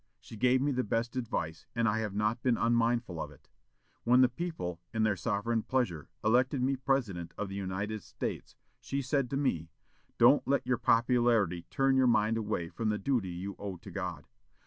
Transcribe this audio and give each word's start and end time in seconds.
She 0.19 0.35
gave 0.35 0.63
me 0.63 0.71
the 0.71 0.83
best 0.83 1.15
advice, 1.15 1.67
and 1.75 1.87
I 1.87 1.99
have 1.99 2.15
not 2.15 2.41
been 2.41 2.57
unmindful 2.57 3.21
of 3.21 3.29
it. 3.29 3.49
When 4.03 4.21
the 4.21 4.29
people, 4.29 4.81
in 4.91 5.03
their 5.03 5.15
sovereign 5.15 5.61
pleasure, 5.61 6.09
elected 6.23 6.59
me 6.63 6.75
President 6.75 7.35
of 7.37 7.49
the 7.49 7.55
United 7.55 8.01
States, 8.01 8.55
she 8.79 9.03
said 9.03 9.29
to 9.29 9.37
me, 9.37 9.69
'Don't 10.17 10.47
let 10.47 10.65
your 10.65 10.79
popularity 10.79 11.67
turn 11.69 11.95
your 11.95 12.07
mind 12.07 12.35
away 12.35 12.67
from 12.69 12.89
the 12.89 12.97
duty 12.97 13.29
you 13.29 13.55
owe 13.59 13.77
to 13.77 13.91
God. 13.91 14.25